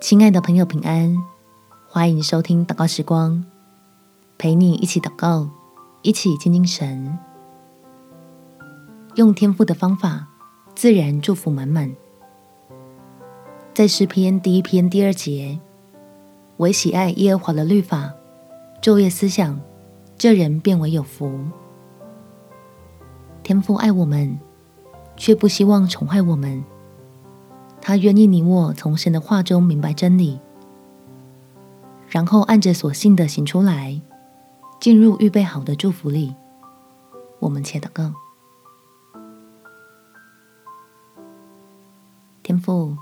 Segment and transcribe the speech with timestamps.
[0.00, 1.16] 亲爱的朋友，平安！
[1.88, 3.44] 欢迎收听祷告时光，
[4.38, 5.50] 陪你一起祷告，
[6.02, 7.18] 一起亲近神，
[9.16, 10.28] 用天赋的方法，
[10.76, 11.92] 自然祝福满满。
[13.74, 15.58] 在诗篇第一篇第二节，
[16.58, 18.12] 唯喜爱耶和华的律法，
[18.80, 19.60] 昼夜思想，
[20.16, 21.40] 这人便为有福。
[23.42, 24.38] 天父爱我们，
[25.16, 26.64] 却不希望宠坏我们。
[27.88, 30.38] 他愿意你我从神的话中明白真理，
[32.06, 33.98] 然后按着所信的行出来，
[34.78, 36.34] 进入预备好的祝福里。
[37.40, 38.12] 我们且祷告：
[42.42, 42.94] 天父，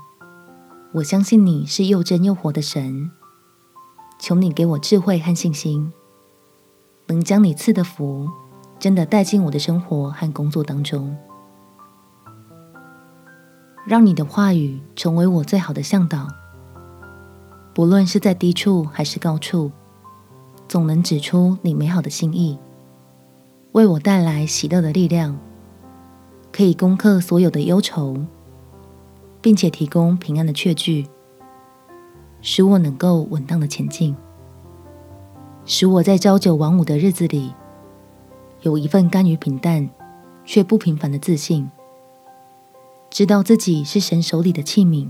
[0.93, 3.11] 我相信你是又真又活的神，
[4.17, 5.91] 求你给我智慧和信心，
[7.07, 8.29] 能将你赐的福
[8.79, 11.13] 真的带进我的生活和工作当中。
[13.87, 16.27] 让你的话语成为我最好的向导，
[17.73, 19.71] 不论是在低处还是高处，
[20.67, 22.59] 总能指出你美好的心意，
[23.71, 25.39] 为我带来喜乐的力量，
[26.51, 28.25] 可以攻克所有的忧愁，
[29.41, 31.07] 并且提供平安的确据，
[32.41, 34.13] 使我能够稳当的前进，
[35.63, 37.53] 使我在朝九晚五的日子里，
[38.63, 39.89] 有一份甘于平淡
[40.43, 41.71] 却不平凡的自信。
[43.17, 45.09] 知道自己是神手里的器皿，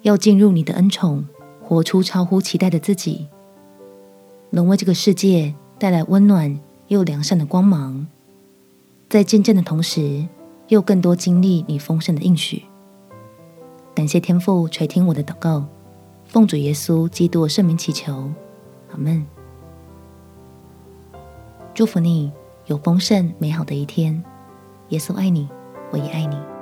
[0.00, 1.26] 要进入你的恩宠，
[1.60, 3.28] 活出超乎期待的自己，
[4.48, 8.06] 能为这个世界带来温暖又良善的光芒，
[9.10, 10.26] 在见证的同时，
[10.68, 12.62] 又更多经历你丰盛的应许。
[13.94, 15.66] 感谢天父垂听我的祷告，
[16.24, 18.32] 奉主耶稣基督圣名祈求，
[18.90, 19.26] 阿门。
[21.74, 22.32] 祝福你
[22.64, 24.24] 有丰盛美好的一天，
[24.88, 25.46] 耶稣爱你。
[25.92, 26.53] 我也爱你。